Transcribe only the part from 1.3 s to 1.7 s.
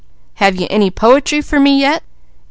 for